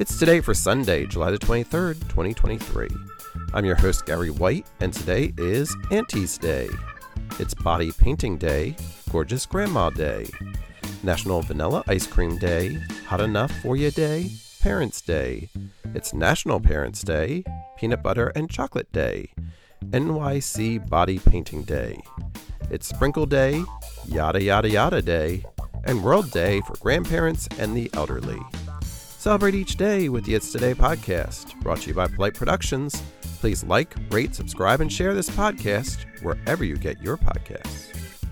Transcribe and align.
It's 0.00 0.16
today 0.16 0.40
for 0.40 0.54
Sunday, 0.54 1.06
July 1.06 1.32
the 1.32 1.38
23rd, 1.38 1.98
2023. 2.02 2.88
I'm 3.52 3.64
your 3.64 3.74
host, 3.74 4.06
Gary 4.06 4.30
White, 4.30 4.64
and 4.78 4.92
today 4.92 5.32
is 5.36 5.76
Auntie's 5.90 6.38
Day. 6.38 6.68
It's 7.40 7.52
Body 7.52 7.90
Painting 7.90 8.38
Day, 8.38 8.76
Gorgeous 9.10 9.44
Grandma 9.44 9.90
Day, 9.90 10.28
National 11.02 11.42
Vanilla 11.42 11.82
Ice 11.88 12.06
Cream 12.06 12.38
Day, 12.38 12.78
Hot 13.06 13.20
Enough 13.20 13.50
For 13.60 13.76
You 13.76 13.90
Day, 13.90 14.30
Parents' 14.60 15.00
Day. 15.00 15.48
It's 15.96 16.14
National 16.14 16.60
Parents' 16.60 17.02
Day, 17.02 17.42
Peanut 17.76 18.00
Butter 18.00 18.28
and 18.36 18.48
Chocolate 18.48 18.92
Day, 18.92 19.32
NYC 19.86 20.88
Body 20.88 21.18
Painting 21.18 21.64
Day. 21.64 22.00
It's 22.70 22.86
Sprinkle 22.86 23.26
Day, 23.26 23.64
Yada 24.06 24.40
Yada 24.40 24.70
Yada 24.70 25.02
Day, 25.02 25.44
and 25.82 26.04
World 26.04 26.30
Day 26.30 26.60
for 26.60 26.76
Grandparents 26.76 27.48
and 27.58 27.76
the 27.76 27.90
Elderly. 27.94 28.38
Celebrate 29.18 29.56
each 29.56 29.74
day 29.74 30.08
with 30.08 30.24
the 30.24 30.36
It's 30.36 30.52
Today 30.52 30.74
podcast, 30.74 31.60
brought 31.60 31.80
to 31.80 31.88
you 31.88 31.94
by 31.94 32.06
Polite 32.06 32.34
Productions. 32.34 33.02
Please 33.40 33.64
like, 33.64 33.96
rate, 34.10 34.32
subscribe, 34.32 34.80
and 34.80 34.92
share 34.92 35.12
this 35.12 35.28
podcast 35.28 36.06
wherever 36.22 36.64
you 36.64 36.76
get 36.76 37.02
your 37.02 37.16
podcasts. 37.16 38.27